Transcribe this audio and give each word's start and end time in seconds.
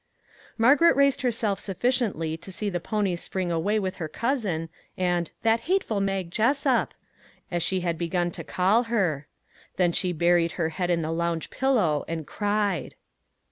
Margaret 0.57 0.95
raised 0.95 1.21
herself 1.21 1.59
sufficiently 1.59 2.35
to 2.35 2.51
see 2.51 2.71
the 2.71 2.79
ponies 2.79 3.21
spring 3.21 3.51
away 3.51 3.77
with 3.77 3.97
her 3.97 4.07
cousin 4.07 4.69
and" 4.97 5.29
that 5.43 5.59
hateful 5.69 6.01
Mag 6.01 6.31
Jessup," 6.31 6.95
as 7.51 7.61
she 7.61 7.81
had 7.81 7.99
begun 7.99 8.31
to 8.31 8.43
call 8.43 8.85
her; 8.85 9.27
then 9.75 9.91
she 9.91 10.11
buried 10.11 10.53
her 10.53 10.69
head 10.69 10.89
in 10.89 11.03
the 11.03 11.11
lounge 11.11 11.51
pillow 11.51 12.03
and 12.07 12.25
cried. 12.25 12.95